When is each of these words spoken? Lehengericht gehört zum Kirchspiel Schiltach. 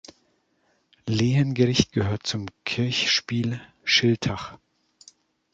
Lehengericht 1.05 1.91
gehört 1.91 2.25
zum 2.25 2.47
Kirchspiel 2.65 3.61
Schiltach. 3.83 4.57